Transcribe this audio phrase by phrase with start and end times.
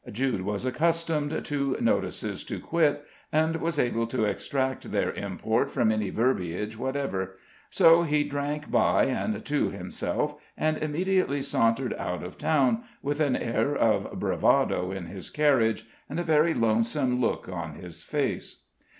[0.11, 5.91] Jude was accustomed to "notices to quit," and was able to extract their import from
[5.91, 7.37] any verbiage whatever,
[7.69, 13.35] so he drank by and to himself, and immediately sauntered out of town, with an
[13.35, 18.63] air of bravado in his carriage, and a very lonesome look in his face.